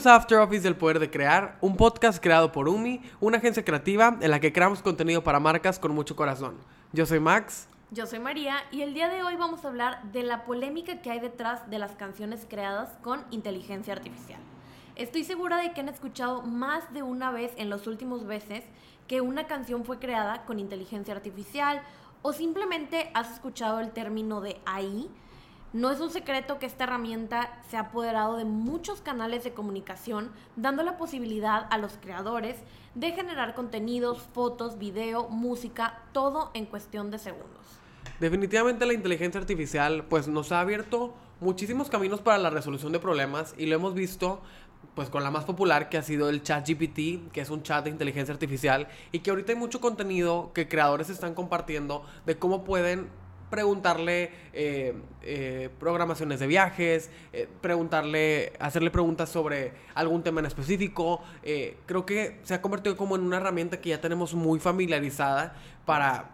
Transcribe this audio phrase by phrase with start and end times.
[0.00, 3.62] Bienvenidos a After Office del Poder de Crear, un podcast creado por UMI, una agencia
[3.66, 6.56] creativa en la que creamos contenido para marcas con mucho corazón.
[6.94, 7.68] Yo soy Max.
[7.90, 11.10] Yo soy María y el día de hoy vamos a hablar de la polémica que
[11.10, 14.40] hay detrás de las canciones creadas con inteligencia artificial.
[14.96, 18.64] Estoy segura de que han escuchado más de una vez en los últimos meses
[19.06, 21.82] que una canción fue creada con inteligencia artificial
[22.22, 25.10] o simplemente has escuchado el término de AI.
[25.72, 30.32] No es un secreto que esta herramienta se ha apoderado de muchos canales de comunicación,
[30.56, 32.56] dando la posibilidad a los creadores
[32.96, 37.64] de generar contenidos, fotos, video, música, todo en cuestión de segundos.
[38.18, 43.54] Definitivamente la inteligencia artificial pues nos ha abierto muchísimos caminos para la resolución de problemas
[43.56, 44.42] y lo hemos visto
[44.96, 47.84] pues con la más popular que ha sido el chat GPT, que es un chat
[47.84, 52.64] de inteligencia artificial y que ahorita hay mucho contenido que creadores están compartiendo de cómo
[52.64, 53.08] pueden
[53.50, 61.22] preguntarle eh, eh, programaciones de viajes, eh, preguntarle, hacerle preguntas sobre algún tema en específico.
[61.86, 66.30] creo que se ha convertido como en una herramienta que ya tenemos muy familiarizada para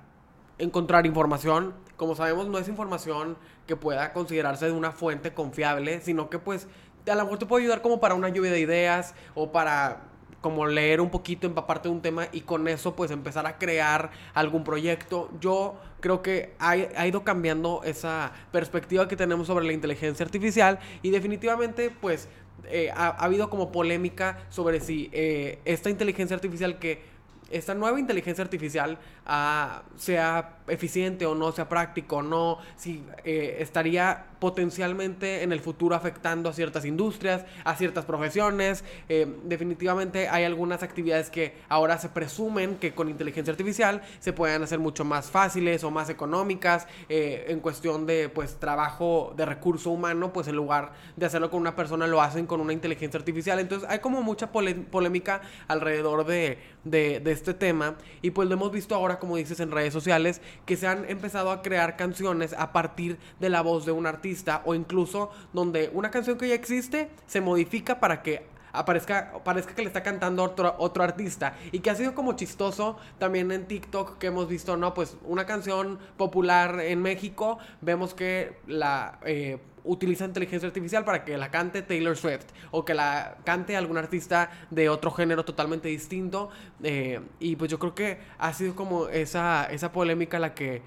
[0.58, 1.74] encontrar información.
[1.96, 6.68] Como sabemos, no es información que pueda considerarse de una fuente confiable, sino que pues
[7.06, 10.15] a lo mejor te puede ayudar como para una lluvia de ideas o para
[10.46, 14.12] como leer un poquito, empaparte de un tema y con eso pues empezar a crear
[14.32, 15.28] algún proyecto.
[15.40, 21.10] Yo creo que ha, ido cambiando esa perspectiva que tenemos sobre la inteligencia artificial y
[21.10, 22.28] definitivamente pues
[22.68, 27.02] eh, ha, habido como polémica sobre si eh, esta inteligencia artificial que
[27.50, 33.56] esta nueva inteligencia artificial ah, sea eficiente o no, sea práctico o no, si eh,
[33.58, 38.84] estaría potencialmente en el futuro afectando a ciertas industrias, a ciertas profesiones.
[39.08, 44.62] Eh, definitivamente hay algunas actividades que ahora se presumen que con inteligencia artificial se pueden
[44.62, 49.90] hacer mucho más fáciles o más económicas eh, en cuestión de pues trabajo de recurso
[49.90, 53.58] humano, pues en lugar de hacerlo con una persona lo hacen con una inteligencia artificial.
[53.58, 58.72] Entonces hay como mucha polémica alrededor de, de, de este tema y pues lo hemos
[58.72, 62.72] visto ahora como dices en redes sociales que se han empezado a crear canciones a
[62.72, 64.25] partir de la voz de un artista
[64.64, 69.82] o incluso donde una canción que ya existe se modifica para que aparezca, parezca que
[69.82, 71.54] le está cantando otro, otro artista.
[71.72, 74.94] Y que ha sido como chistoso también en TikTok que hemos visto, ¿no?
[74.94, 79.18] Pues una canción popular en México, vemos que la...
[79.24, 83.96] Eh, utiliza inteligencia artificial para que la cante Taylor Swift o que la cante algún
[83.96, 86.50] artista de otro género totalmente distinto.
[86.82, 90.82] Eh, y pues yo creo que ha sido como esa, esa polémica la que,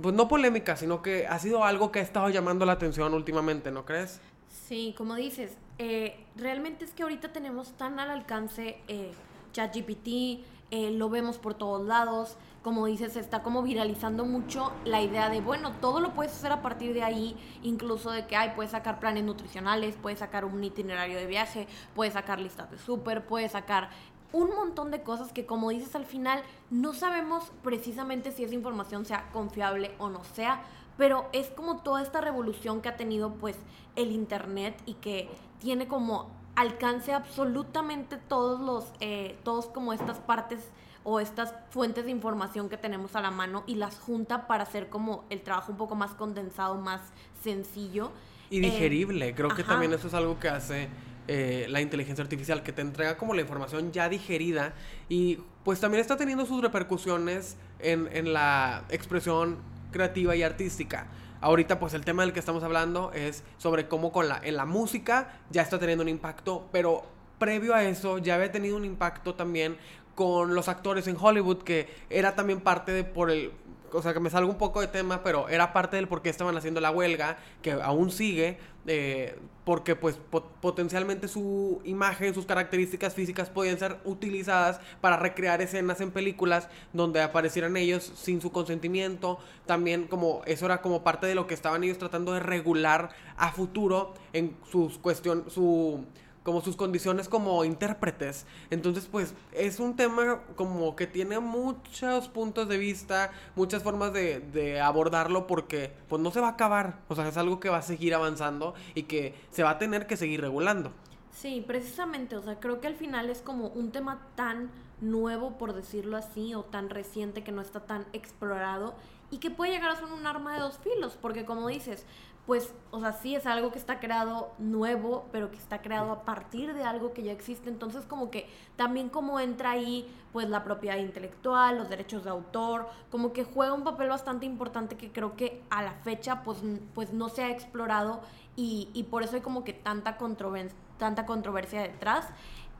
[0.00, 3.70] pues no polémica, sino que ha sido algo que ha estado llamando la atención últimamente,
[3.70, 4.20] ¿no crees?
[4.68, 9.12] Sí, como dices, eh, realmente es que ahorita tenemos tan al alcance eh,
[9.52, 15.30] ChatGPT, eh, lo vemos por todos lados, como dices, está como viralizando mucho la idea
[15.30, 18.72] de, bueno, todo lo puedes hacer a partir de ahí, incluso de que, hay puedes
[18.72, 23.52] sacar planes nutricionales, puedes sacar un itinerario de viaje, puedes sacar listas de súper, puedes
[23.52, 23.90] sacar
[24.32, 29.04] un montón de cosas que como dices al final no sabemos precisamente si esa información
[29.04, 30.62] sea confiable o no sea,
[30.96, 33.56] pero es como toda esta revolución que ha tenido pues
[33.96, 40.60] el internet y que tiene como alcance absolutamente todos los, eh, todos como estas partes
[41.04, 44.88] o estas fuentes de información que tenemos a la mano y las junta para hacer
[44.88, 47.00] como el trabajo un poco más condensado, más
[47.42, 48.10] sencillo.
[48.50, 50.88] Y eh, digerible, creo que también eso es algo que hace
[51.32, 54.74] eh, la inteligencia artificial, que te entrega como la información ya digerida
[55.08, 59.58] y pues también está teniendo sus repercusiones en, en la expresión
[59.92, 61.06] creativa y artística.
[61.40, 64.66] Ahorita pues el tema del que estamos hablando es sobre cómo con la, en la
[64.66, 67.04] música ya está teniendo un impacto, pero
[67.38, 69.76] previo a eso ya había tenido un impacto también
[70.16, 73.52] con los actores en Hollywood, que era también parte de por el
[73.92, 76.28] o sea, que me salgo un poco de tema, pero era parte del por qué
[76.28, 80.18] estaban haciendo la huelga, que aún sigue, eh, porque pues
[80.60, 87.20] potencialmente su imagen, sus características físicas podían ser utilizadas para recrear escenas en películas donde
[87.20, 89.38] aparecieran ellos sin su consentimiento.
[89.66, 93.52] También como eso era como parte de lo que estaban ellos tratando de regular a
[93.52, 96.04] futuro en sus cuestión, su
[96.42, 98.46] como sus condiciones como intérpretes.
[98.70, 104.40] Entonces, pues es un tema como que tiene muchos puntos de vista, muchas formas de,
[104.40, 107.00] de, abordarlo porque pues no se va a acabar.
[107.08, 110.06] O sea, es algo que va a seguir avanzando y que se va a tener
[110.06, 110.92] que seguir regulando.
[111.32, 114.70] Sí, precisamente, o sea, creo que al final es como un tema tan
[115.00, 118.94] nuevo, por decirlo así, o tan reciente que no está tan explorado
[119.30, 122.04] y que puede llegar a ser un arma de dos filos, porque como dices,
[122.46, 126.24] pues, o sea, sí es algo que está creado nuevo, pero que está creado a
[126.24, 127.68] partir de algo que ya existe.
[127.68, 132.88] Entonces, como que también como entra ahí, pues, la propiedad intelectual, los derechos de autor,
[133.10, 136.58] como que juega un papel bastante importante que creo que a la fecha, pues,
[136.94, 138.20] pues no se ha explorado
[138.56, 142.28] y, y por eso hay como que tanta, controversia, tanta controversia detrás.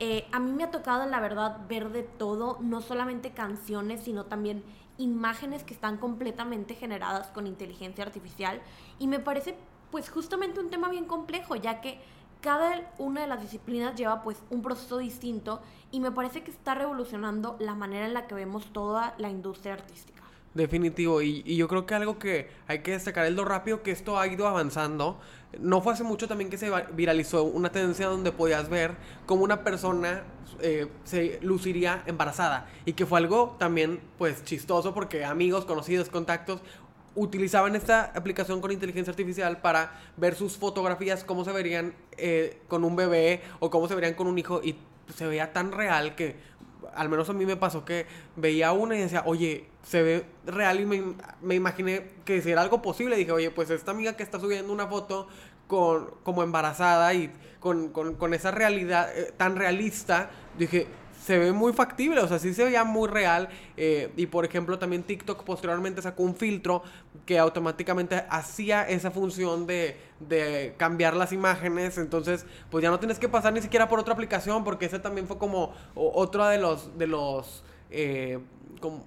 [0.03, 4.25] Eh, a mí me ha tocado, la verdad, ver de todo, no solamente canciones, sino
[4.25, 4.63] también
[5.01, 8.61] imágenes que están completamente generadas con inteligencia artificial
[8.99, 9.55] y me parece
[9.91, 11.99] pues justamente un tema bien complejo, ya que
[12.39, 15.61] cada una de las disciplinas lleva pues un proceso distinto
[15.91, 19.73] y me parece que está revolucionando la manera en la que vemos toda la industria
[19.73, 20.20] artística.
[20.53, 23.91] Definitivo, y, y, yo creo que algo que hay que destacar es lo rápido que
[23.91, 25.17] esto ha ido avanzando.
[25.59, 28.95] No fue hace mucho también que se viralizó una tendencia donde podías ver
[29.25, 30.23] cómo una persona
[30.59, 36.61] eh, se luciría embarazada y que fue algo también pues chistoso porque amigos, conocidos, contactos
[37.15, 42.83] utilizaban esta aplicación con inteligencia artificial para ver sus fotografías, cómo se verían eh, con
[42.83, 44.75] un bebé o cómo se verían con un hijo y
[45.15, 46.35] se veía tan real que
[46.95, 48.05] al menos a mí me pasó que
[48.35, 52.61] veía una y decía, oye, se ve real y me, me imaginé que si era
[52.61, 53.15] algo posible.
[53.15, 55.27] Dije, oye, pues esta amiga que está subiendo una foto
[55.67, 60.87] con, como embarazada y con, con, con esa realidad eh, tan realista, dije,
[61.23, 63.49] se ve muy factible, o sea, sí se veía muy real.
[63.77, 66.83] Eh, y por ejemplo, también TikTok posteriormente sacó un filtro
[67.25, 71.97] que automáticamente hacía esa función de, de, cambiar las imágenes.
[71.97, 75.27] Entonces, pues ya no tienes que pasar ni siquiera por otra aplicación, porque ese también
[75.27, 76.97] fue como otro de los.
[76.97, 78.39] De los eh,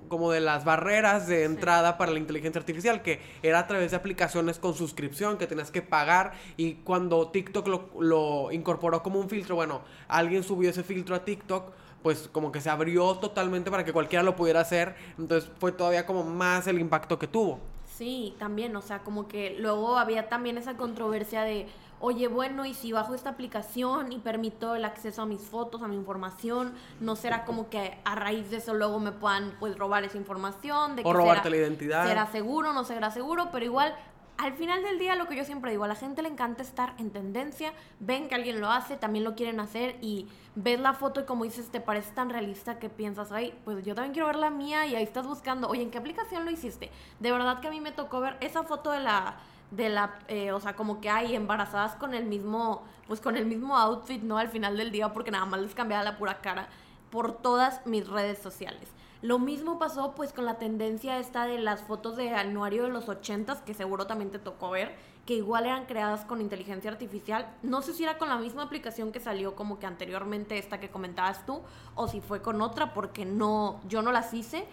[0.08, 3.96] como, de las barreras de entrada para la inteligencia artificial, que era a través de
[3.96, 9.28] aplicaciones con suscripción que tenías que pagar y cuando TikTok lo, lo incorporó como un
[9.28, 11.72] filtro, bueno, alguien subió ese filtro a TikTok,
[12.04, 16.04] pues como que se abrió totalmente para que cualquiera lo pudiera hacer, entonces fue todavía
[16.04, 17.60] como más el impacto que tuvo.
[17.96, 21.66] Sí, también, o sea, como que luego había también esa controversia de,
[22.00, 25.88] oye, bueno, y si bajo esta aplicación y permito el acceso a mis fotos, a
[25.88, 30.04] mi información, no será como que a raíz de eso luego me puedan pues robar
[30.04, 32.06] esa información, de o robarte la identidad.
[32.06, 33.96] Será seguro, no será seguro, pero igual
[34.36, 36.94] al final del día lo que yo siempre digo, a la gente le encanta estar
[36.98, 40.26] en tendencia, ven que alguien lo hace, también lo quieren hacer y
[40.56, 43.94] ves la foto y como dices, te parece tan realista que piensas, ay, pues yo
[43.94, 46.90] también quiero ver la mía y ahí estás buscando, oye, ¿en qué aplicación lo hiciste?
[47.20, 49.36] De verdad que a mí me tocó ver esa foto de la,
[49.70, 53.46] de la, eh, o sea, como que hay embarazadas con el mismo, pues con el
[53.46, 54.38] mismo outfit, ¿no?
[54.38, 56.68] Al final del día porque nada más les cambiaba la pura cara
[57.10, 58.88] por todas mis redes sociales.
[59.24, 63.08] Lo mismo pasó pues con la tendencia esta de las fotos de anuario de los
[63.08, 64.94] 80 que seguro también te tocó ver,
[65.24, 67.50] que igual eran creadas con inteligencia artificial.
[67.62, 70.90] No sé si era con la misma aplicación que salió como que anteriormente esta que
[70.90, 71.62] comentabas tú,
[71.94, 74.66] o si fue con otra, porque no, yo no las hice,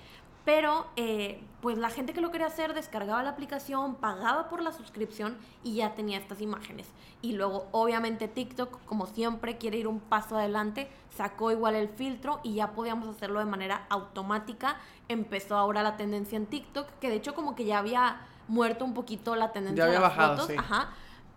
[0.46, 4.72] pero eh, pues la gente que lo quería hacer descargaba la aplicación, pagaba por la
[4.72, 6.88] suscripción y ya tenía estas imágenes.
[7.22, 12.40] Y luego obviamente TikTok, como siempre, quiere ir un paso adelante, sacó igual el filtro
[12.44, 14.78] y ya podíamos hacerlo de manera automática.
[15.08, 18.94] Empezó ahora la tendencia en TikTok, que de hecho como que ya había muerto un
[18.94, 20.58] poquito la tendencia de las bajado, fotos.
[20.58, 20.90] Ajá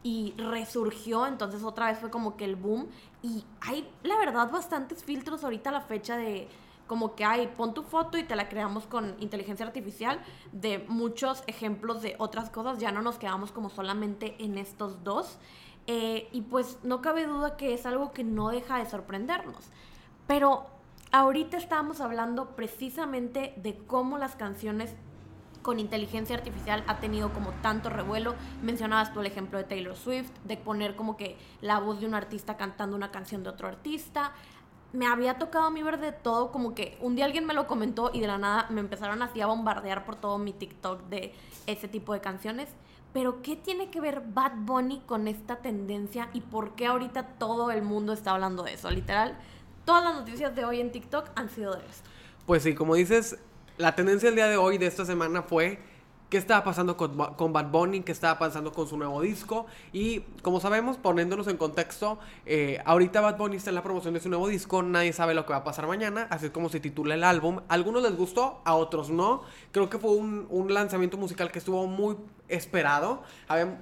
[0.04, 2.88] y resurgió, entonces otra vez fue como que el boom.
[3.22, 6.46] Y hay, la verdad, bastantes filtros ahorita a la fecha de
[6.86, 10.20] como que hay, pon tu foto y te la creamos con inteligencia artificial,
[10.52, 15.38] de muchos ejemplos de otras cosas, ya no nos quedamos como solamente en estos dos.
[15.86, 19.70] Eh, y pues no cabe duda que es algo que no deja de sorprendernos.
[20.26, 20.66] Pero
[21.12, 24.94] ahorita estábamos hablando precisamente de cómo las canciones
[25.62, 28.34] con inteligencia artificial ha tenido como tanto revuelo.
[28.62, 32.14] Mencionabas tú el ejemplo de Taylor Swift, de poner como que la voz de un
[32.14, 34.32] artista cantando una canción de otro artista
[34.94, 37.66] me había tocado a mí ver de todo, como que un día alguien me lo
[37.66, 41.34] comentó y de la nada me empezaron así a bombardear por todo mi TikTok de
[41.66, 42.68] ese tipo de canciones.
[43.12, 47.72] Pero ¿qué tiene que ver Bad Bunny con esta tendencia y por qué ahorita todo
[47.72, 48.88] el mundo está hablando de eso?
[48.88, 49.36] Literal,
[49.84, 52.02] todas las noticias de hoy en TikTok han sido de eso.
[52.46, 53.38] Pues sí, como dices,
[53.78, 55.80] la tendencia del día de hoy, de esta semana, fue
[56.34, 59.66] qué estaba pasando con, Bad Bunny, qué estaba pasando con su nuevo disco.
[59.92, 64.18] Y como sabemos, poniéndonos en contexto, eh, ahorita Bad Bunny está en la promoción de
[64.18, 66.80] su nuevo disco, nadie sabe lo que va a pasar mañana, así es como se
[66.80, 67.60] titula el álbum.
[67.68, 69.42] A algunos les gustó, a otros no.
[69.70, 72.16] Creo que fue un, un lanzamiento musical que estuvo muy
[72.48, 73.22] esperado.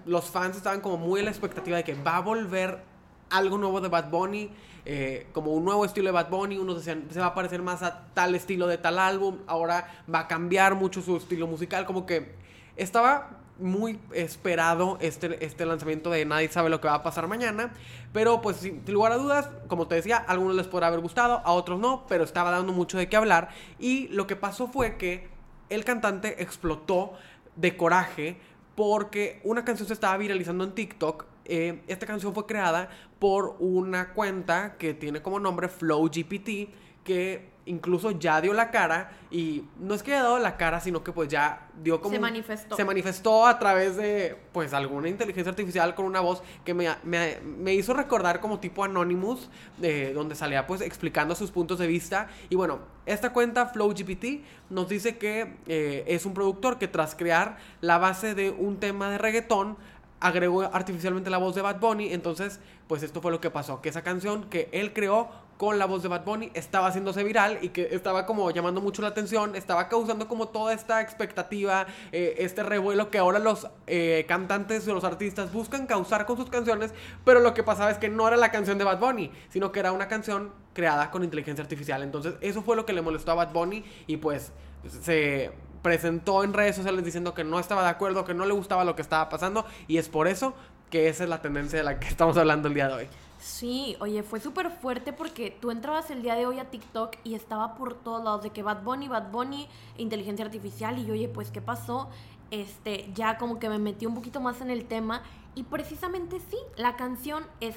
[0.04, 2.82] los fans estaban como muy en la expectativa de que va a volver
[3.30, 4.50] algo nuevo de Bad Bunny.
[4.84, 7.82] Eh, como un nuevo estilo de Bad Bunny, unos decían, se va a parecer más
[7.82, 12.04] a tal estilo de tal álbum, ahora va a cambiar mucho su estilo musical, como
[12.04, 12.41] que
[12.76, 17.72] estaba muy esperado este, este lanzamiento de Nadie sabe lo que va a pasar mañana.
[18.12, 21.40] Pero pues sin lugar a dudas, como te decía, a algunos les podrá haber gustado,
[21.44, 23.50] a otros no, pero estaba dando mucho de qué hablar.
[23.78, 25.28] Y lo que pasó fue que
[25.70, 27.14] el cantante explotó
[27.56, 28.36] de coraje
[28.74, 31.26] porque una canción se estaba viralizando en TikTok.
[31.44, 32.88] Eh, esta canción fue creada
[33.18, 36.70] por una cuenta que tiene como nombre FlowGPT,
[37.04, 41.04] que incluso ya dio la cara y no es que haya dado la cara, sino
[41.04, 42.14] que pues ya dio como...
[42.14, 42.76] Se manifestó.
[42.76, 47.40] Se manifestó a través de pues alguna inteligencia artificial con una voz que me, me,
[47.40, 49.48] me hizo recordar como tipo Anonymous,
[49.80, 52.28] eh, donde salía pues explicando sus puntos de vista.
[52.50, 57.58] Y bueno, esta cuenta FlowGPT nos dice que eh, es un productor que tras crear
[57.80, 59.76] la base de un tema de reggaetón,
[60.22, 63.88] agregó artificialmente la voz de Bad Bunny, entonces pues esto fue lo que pasó, que
[63.88, 65.30] esa canción que él creó
[65.62, 69.00] con la voz de Bad Bunny estaba haciéndose viral y que estaba como llamando mucho
[69.00, 74.24] la atención, estaba causando como toda esta expectativa, eh, este revuelo que ahora los eh,
[74.26, 76.92] cantantes o los artistas buscan causar con sus canciones,
[77.24, 79.78] pero lo que pasaba es que no era la canción de Bad Bunny, sino que
[79.78, 82.02] era una canción creada con inteligencia artificial.
[82.02, 84.50] Entonces eso fue lo que le molestó a Bad Bunny y pues
[84.88, 88.82] se presentó en redes sociales diciendo que no estaba de acuerdo, que no le gustaba
[88.82, 90.54] lo que estaba pasando y es por eso
[90.90, 93.08] que esa es la tendencia de la que estamos hablando el día de hoy.
[93.42, 97.34] Sí, oye, fue súper fuerte porque tú entrabas el día de hoy a TikTok y
[97.34, 99.66] estaba por todos lados de que Bad Bunny, Bad Bunny,
[99.98, 102.08] inteligencia artificial y yo, oye, pues, ¿qué pasó?
[102.52, 105.22] Este, ya como que me metí un poquito más en el tema
[105.56, 107.74] y precisamente sí, la canción es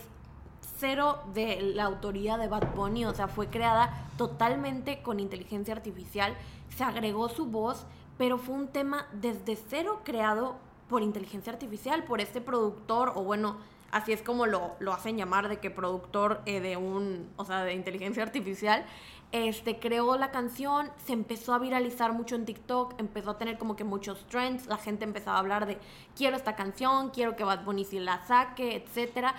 [0.77, 6.35] cero de la autoría de Bad Bunny, o sea, fue creada totalmente con inteligencia artificial,
[6.77, 7.87] se agregó su voz,
[8.19, 10.57] pero fue un tema desde cero creado
[10.87, 13.57] por inteligencia artificial, por este productor, o bueno,
[13.95, 17.63] así es como lo, lo hacen llamar, de que productor eh, de un, o sea,
[17.63, 18.85] de inteligencia artificial,
[19.31, 23.77] este, creó la canción, se empezó a viralizar mucho en TikTok, empezó a tener como
[23.77, 25.77] que muchos trends, la gente empezaba a hablar de,
[26.13, 29.33] quiero esta canción, quiero que Bad Bunny si la saque, etcétera,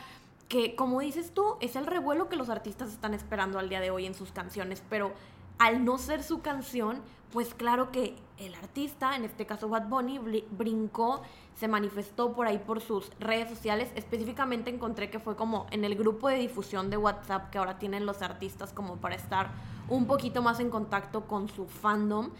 [0.49, 3.91] que como dices tú, es el revuelo que los artistas están esperando al día de
[3.91, 5.13] hoy en sus canciones, pero
[5.59, 7.03] al no ser su canción,
[7.33, 10.19] pues claro que el artista, en este caso Bad Bunny,
[10.51, 11.23] brincó,
[11.55, 13.91] se manifestó por ahí por sus redes sociales.
[13.95, 18.05] Específicamente encontré que fue como en el grupo de difusión de WhatsApp que ahora tienen
[18.05, 19.51] los artistas como para estar
[19.89, 22.31] un poquito más en contacto con su fandom.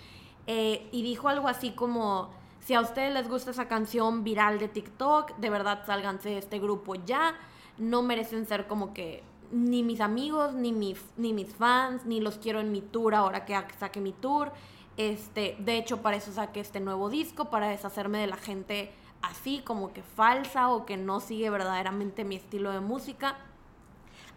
[0.47, 4.69] Eh, y dijo algo así como, si a ustedes les gusta esa canción viral de
[4.69, 7.35] TikTok, de verdad sálganse de este grupo ya.
[7.79, 12.39] No merecen ser como que ni mis amigos, ni mis, ni mis fans, ni los
[12.39, 14.53] quiero en mi tour ahora que saque mi tour.
[14.97, 19.61] Este, de hecho, para eso saqué este nuevo disco, para deshacerme de la gente así,
[19.65, 23.37] como que falsa o que no sigue verdaderamente mi estilo de música.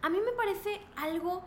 [0.02, 1.44] A mí me parece algo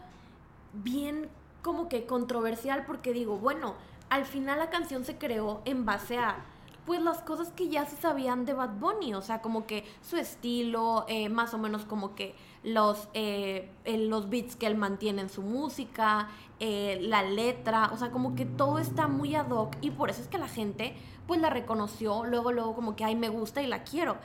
[0.72, 1.28] bien
[1.62, 3.74] como que controversial porque digo, bueno,
[4.10, 6.44] al final la canción se creó en base a
[6.84, 10.16] pues las cosas que ya se sabían de Bad Bunny, o sea, como que su
[10.16, 12.34] estilo, eh, más o menos como que
[12.64, 18.10] los, eh, los beats que él mantiene en su música, eh, la letra, o sea,
[18.10, 20.94] como que todo está muy ad hoc y por eso es que la gente
[21.26, 24.16] pues la reconoció, luego, luego como que, ay, me gusta y la quiero.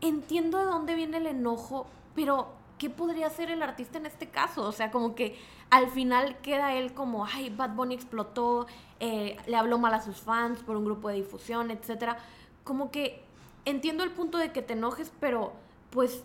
[0.00, 2.48] Entiendo de dónde viene el enojo, pero
[2.78, 4.62] ¿qué podría hacer el artista en este caso?
[4.62, 5.38] O sea, como que
[5.70, 8.66] al final queda él como, ay, Bad Bunny explotó,
[9.00, 12.16] eh, le habló mal a sus fans por un grupo de difusión, etc.
[12.64, 13.24] Como que
[13.64, 15.52] entiendo el punto de que te enojes, pero
[15.90, 16.24] pues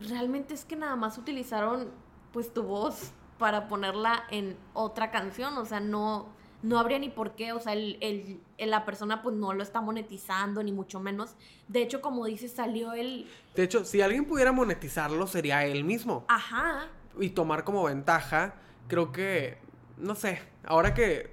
[0.00, 1.90] realmente es que nada más utilizaron
[2.32, 6.26] pues tu voz para ponerla en otra canción, o sea, no,
[6.66, 9.80] no habría ni por qué, o sea, el, el, la persona pues no lo está
[9.80, 11.36] monetizando, ni mucho menos.
[11.68, 13.28] De hecho, como dices, salió el...
[13.54, 16.24] De hecho, si alguien pudiera monetizarlo, sería él mismo.
[16.26, 16.88] Ajá.
[17.20, 18.54] Y tomar como ventaja,
[18.88, 19.58] creo que,
[19.96, 21.30] no sé, ahora que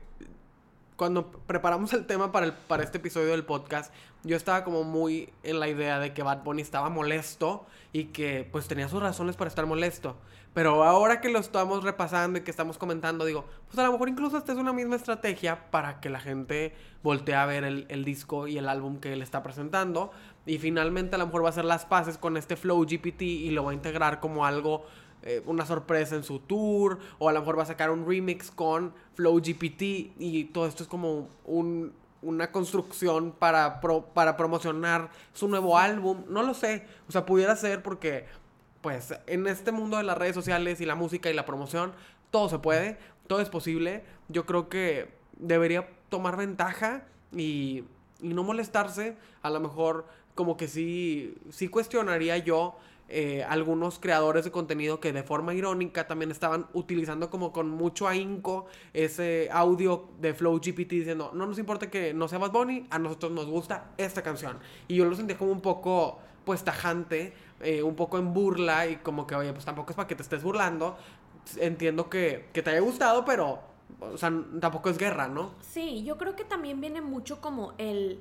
[0.98, 3.92] cuando preparamos el tema para, el, para este episodio del podcast,
[4.24, 8.48] yo estaba como muy en la idea de que Bad Bunny estaba molesto y que
[8.52, 10.16] pues tenía sus razones para estar molesto.
[10.54, 14.10] Pero ahora que lo estamos repasando y que estamos comentando, digo, pues a lo mejor
[14.10, 18.48] incluso esta es una misma estrategia para que la gente voltee a ver el, disco
[18.48, 20.12] y el álbum que él está presentando.
[20.46, 23.50] Y finalmente a lo mejor va a hacer las paces con este Flow GPT y
[23.50, 24.86] lo va a integrar como algo
[25.24, 28.52] eh, una sorpresa en su tour, o a lo mejor va a sacar un remix
[28.52, 29.82] con Flow GPT
[30.20, 33.80] y todo esto es como un, una construcción para,
[34.14, 38.26] para promocionar su nuevo álbum, no lo sé, o sea, pudiera ser porque
[38.84, 41.94] pues en este mundo de las redes sociales y la música y la promoción,
[42.30, 47.86] todo se puede, todo es posible, yo creo que debería tomar ventaja y,
[48.22, 52.76] y no molestarse, a lo mejor como que sí, sí cuestionaría yo
[53.10, 58.08] eh, algunos creadores de contenido que de forma irónica también estaban utilizando como con mucho
[58.08, 62.88] ahínco ese audio de Flow GPT diciendo, no nos importa que no sea Bad Bunny,
[62.90, 64.58] a nosotros nos gusta esta canción.
[64.88, 67.34] Y yo lo sentí como un poco, pues, tajante,
[67.64, 70.24] eh, un poco en burla y como que, oye, pues tampoco es para que te
[70.24, 70.98] estés burlando.
[71.58, 73.60] Entiendo que, que te haya gustado, pero,
[74.00, 75.52] o sea, tampoco es guerra, ¿no?
[75.62, 78.20] Sí, yo creo que también viene mucho como el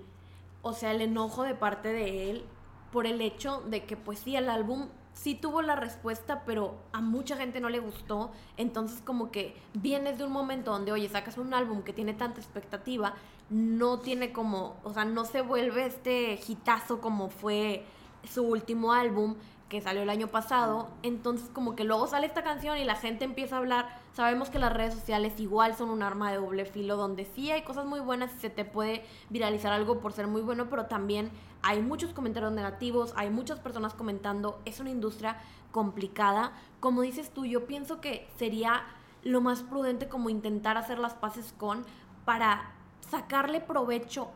[0.62, 2.44] o sea, el enojo de parte de él
[2.92, 7.00] por el hecho de que pues sí, el álbum sí tuvo la respuesta, pero a
[7.00, 8.30] mucha gente no le gustó.
[8.56, 12.40] Entonces como que vienes de un momento donde, oye, sacas un álbum que tiene tanta
[12.40, 13.14] expectativa,
[13.50, 17.84] no tiene como, o sea, no se vuelve este hitazo como fue
[18.24, 19.36] su último álbum
[19.72, 20.90] que salió el año pasado.
[21.02, 23.88] Entonces como que luego sale esta canción y la gente empieza a hablar.
[24.12, 27.62] Sabemos que las redes sociales igual son un arma de doble filo donde sí hay
[27.62, 31.30] cosas muy buenas y se te puede viralizar algo por ser muy bueno, pero también
[31.62, 35.38] hay muchos comentarios negativos, hay muchas personas comentando, es una industria
[35.70, 36.52] complicada.
[36.78, 38.82] Como dices tú, yo pienso que sería
[39.22, 41.86] lo más prudente como intentar hacer las paces con
[42.26, 42.72] para
[43.10, 44.28] sacarle provecho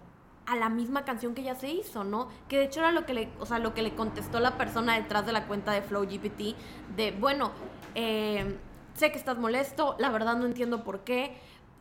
[0.47, 2.29] a la misma canción que ya se hizo, ¿no?
[2.49, 4.95] Que de hecho era lo que le, o sea, lo que le contestó la persona
[4.95, 6.57] detrás de la cuenta de Flow GPT,
[6.97, 7.51] de, bueno,
[7.95, 8.57] eh,
[8.95, 11.37] sé que estás molesto, la verdad no entiendo por qué,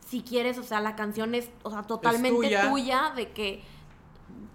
[0.06, 3.62] si quieres, o sea, la canción es, o sea, totalmente tuya, de que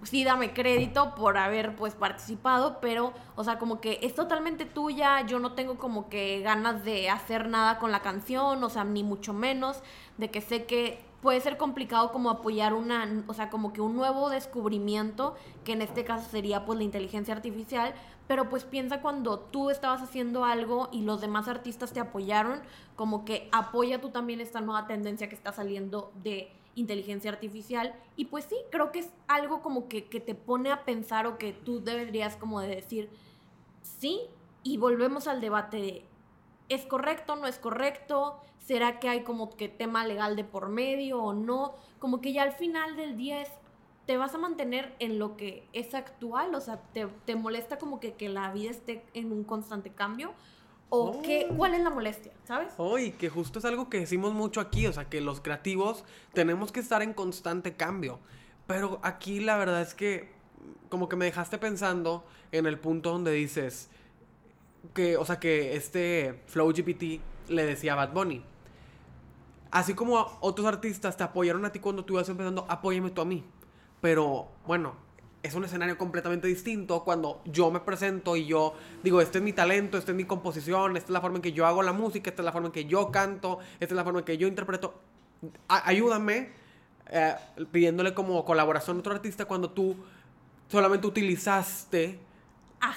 [0.02, 5.24] sí dame crédito por haber pues participado, pero o sea, como que es totalmente tuya,
[5.26, 9.04] yo no tengo como que ganas de hacer nada con la canción, o sea, ni
[9.04, 9.82] mucho menos,
[10.18, 13.94] de que sé que puede ser complicado como apoyar una, o sea, como que un
[13.94, 17.94] nuevo descubrimiento, que en este caso sería pues la inteligencia artificial,
[18.26, 22.60] pero pues piensa cuando tú estabas haciendo algo y los demás artistas te apoyaron,
[22.96, 27.94] como que apoya tú también esta nueva tendencia que está saliendo de inteligencia artificial.
[28.16, 31.38] Y pues sí, creo que es algo como que, que te pone a pensar o
[31.38, 33.10] que tú deberías como de decir,
[33.82, 34.22] sí,
[34.64, 36.04] y volvemos al debate de,
[36.74, 38.40] ¿es correcto, no es correcto?
[38.58, 41.74] ¿Será que hay como que tema legal de por medio o no?
[41.98, 43.50] Como que ya al final del día es,
[44.06, 48.00] te vas a mantener en lo que es actual, o sea, te, te molesta como
[48.00, 50.32] que, que la vida esté en un constante cambio
[50.94, 51.56] ¿O qué, oh.
[51.56, 52.32] cuál es la molestia?
[52.44, 52.74] ¿Sabes?
[52.76, 56.70] Oh, que justo es algo que decimos mucho aquí, o sea, que los creativos tenemos
[56.70, 58.18] que estar en constante cambio.
[58.66, 60.34] Pero aquí la verdad es que
[60.90, 63.88] como que me dejaste pensando en el punto donde dices
[64.94, 68.44] que, o sea, que este Flow GPT le decía a Bad Bunny.
[69.70, 73.24] Así como otros artistas te apoyaron a ti cuando tú ibas empezando, apóyame tú a
[73.24, 73.44] mí.
[74.00, 74.94] Pero bueno,
[75.42, 79.52] es un escenario completamente distinto cuando yo me presento y yo digo, este es mi
[79.52, 82.30] talento, esta es mi composición, esta es la forma en que yo hago la música,
[82.30, 84.46] esta es la forma en que yo canto, esta es la forma en que yo
[84.46, 84.94] interpreto.
[85.68, 86.50] ayúdame
[87.10, 87.34] eh,
[87.72, 89.96] pidiéndole como colaboración a otro artista cuando tú
[90.68, 92.18] solamente utilizaste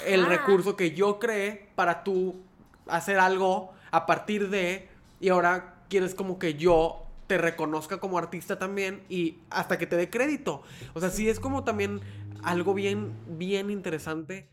[0.06, 2.44] el recurso que yo creé para tú
[2.88, 8.60] hacer algo a partir de y ahora quieres como que yo te reconozca como artista
[8.60, 10.64] también y hasta que te dé crédito.
[10.94, 12.02] O sea, sí es como también
[12.44, 14.50] algo bien, bien interesante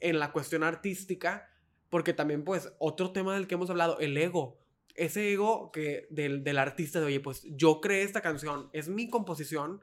[0.00, 1.50] en la cuestión artística,
[1.88, 4.58] porque también pues otro tema del que hemos hablado, el ego.
[4.94, 9.10] Ese ego que del, del artista de, oye, pues yo creé esta canción, es mi
[9.10, 9.82] composición,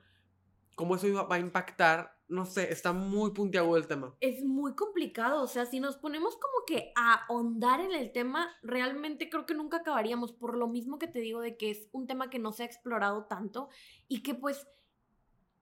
[0.75, 2.12] ¿cómo eso va a impactar?
[2.27, 4.15] No sé, está muy puntiagudo el tema.
[4.19, 8.49] Es muy complicado, o sea, si nos ponemos como que a ahondar en el tema,
[8.63, 12.07] realmente creo que nunca acabaríamos, por lo mismo que te digo de que es un
[12.07, 13.69] tema que no se ha explorado tanto
[14.07, 14.67] y que pues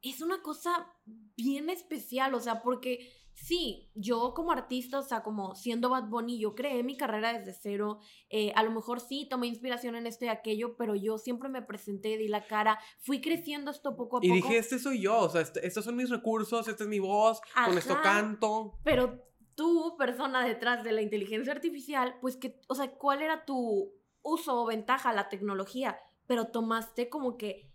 [0.02, 0.88] es una cosa
[1.36, 6.40] bien especial, o sea, porque sí, yo como artista, o sea, como siendo Bad Bunny,
[6.40, 10.26] yo creé mi carrera desde cero, eh, a lo mejor sí tomé inspiración en esto
[10.26, 14.22] y aquello, pero yo siempre me presenté, di la cara, fui creciendo esto poco a
[14.22, 14.26] poco.
[14.26, 17.00] Y dije, este soy yo, o sea, este, estos son mis recursos, esta es mi
[17.00, 18.80] voz, con esto canto.
[18.84, 19.24] Pero
[19.56, 24.62] tú, persona detrás de la inteligencia artificial, pues que, o sea, ¿cuál era tu uso
[24.62, 26.00] o ventaja a la tecnología?
[26.28, 27.71] Pero tomaste como que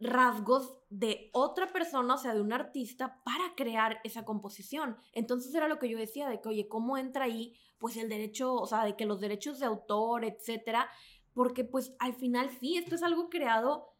[0.00, 4.96] rasgos de otra persona, o sea, de un artista, para crear esa composición.
[5.12, 8.54] Entonces era lo que yo decía, de que, oye, ¿cómo entra ahí, pues, el derecho,
[8.54, 10.88] o sea, de que los derechos de autor, etcétera?
[11.34, 13.94] Porque, pues, al final sí, esto es algo creado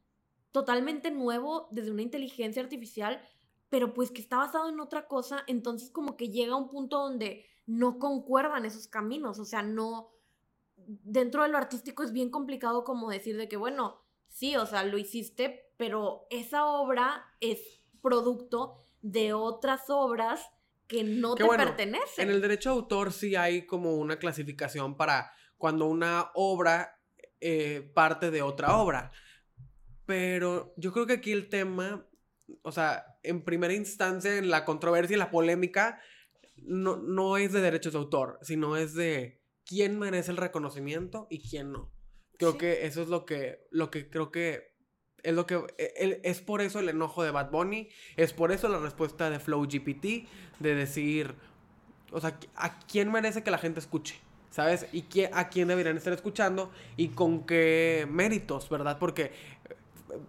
[0.53, 3.21] totalmente nuevo desde una inteligencia artificial,
[3.69, 6.99] pero pues que está basado en otra cosa, entonces como que llega a un punto
[6.99, 10.11] donde no concuerdan esos caminos, o sea, no,
[10.77, 14.85] dentro de lo artístico es bien complicado como decir de que, bueno, sí, o sea,
[14.85, 20.45] lo hiciste, pero esa obra es producto de otras obras
[20.87, 22.29] que no te pertenecen.
[22.29, 27.01] En el derecho de autor sí hay como una clasificación para cuando una obra
[27.41, 29.13] eh, parte de otra obra.
[30.05, 32.07] Pero yo creo que aquí el tema,
[32.63, 36.01] o sea, en primera instancia, en la controversia y la polémica,
[36.57, 41.49] no, no es de derechos de autor, sino es de quién merece el reconocimiento y
[41.49, 41.93] quién no.
[42.39, 44.78] Creo que eso es lo que, lo que creo que
[45.23, 48.69] es lo que e, es por eso el enojo de Bad Bunny, es por eso
[48.69, 50.29] la respuesta de Flow GPT
[50.59, 51.35] de decir,
[52.13, 54.17] o sea, a quién merece que la gente escuche,
[54.51, 54.87] ¿sabes?
[54.93, 58.99] Y a quién deberían estar escuchando y con qué méritos, ¿verdad?
[58.99, 59.33] Porque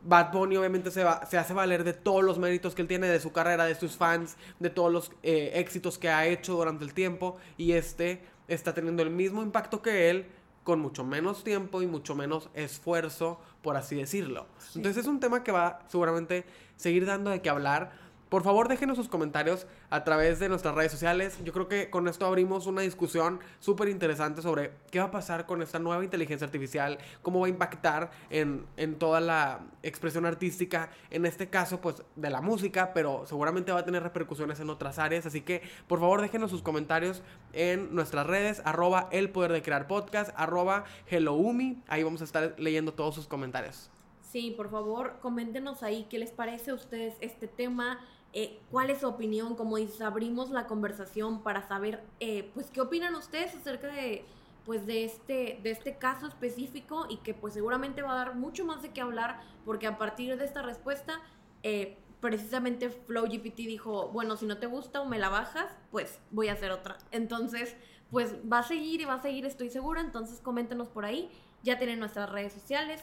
[0.03, 3.07] Bad Bunny obviamente se, va, se hace valer de todos los méritos que él tiene,
[3.07, 6.83] de su carrera, de sus fans, de todos los eh, éxitos que ha hecho durante
[6.83, 7.37] el tiempo.
[7.57, 10.25] Y este está teniendo el mismo impacto que él,
[10.63, 14.45] con mucho menos tiempo y mucho menos esfuerzo, por así decirlo.
[14.75, 16.45] Entonces es un tema que va seguramente
[16.75, 20.91] seguir dando de qué hablar por favor, déjenos sus comentarios a través de nuestras redes
[20.91, 21.39] sociales.
[21.43, 25.47] Yo creo que con esto abrimos una discusión súper interesante sobre qué va a pasar
[25.47, 28.67] con esta nueva inteligencia artificial, cómo va a impactar en,
[28.99, 33.85] toda la expresión artística, en este caso, pues, de la música, pero seguramente va a
[33.85, 35.25] tener repercusiones en otras áreas.
[35.25, 39.87] Así que, por favor, déjenos sus comentarios en nuestras redes, arroba el poder de crear
[39.87, 41.81] podcast, arroba helloumi.
[41.87, 43.89] Ahí vamos a estar leyendo todos sus comentarios.
[44.31, 47.99] Sí, por favor, coméntenos ahí qué les parece a ustedes este tema
[48.31, 52.81] eh, cuál es su opinión, como dices, abrimos la conversación para saber, eh, pues, qué
[52.81, 54.23] opinan ustedes acerca de,
[54.65, 58.65] pues, de este, de este caso específico y que, pues, seguramente va a dar mucho
[58.65, 61.19] más de qué hablar, porque a partir de esta respuesta,
[61.63, 66.49] eh, precisamente FlowGPT dijo, bueno, si no te gusta o me la bajas, pues, voy
[66.49, 66.99] a hacer otra.
[67.09, 67.75] Entonces,
[68.11, 71.31] pues, va a seguir y va a seguir, estoy segura, entonces coméntenos por ahí,
[71.63, 73.01] ya tienen nuestras redes sociales,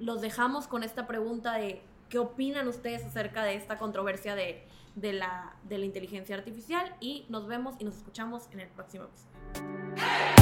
[0.00, 5.56] los dejamos con esta pregunta de qué opinan ustedes acerca de esta controversia de, la,
[5.64, 10.35] de la inteligencia artificial y nos vemos y nos escuchamos en el próximo episodio.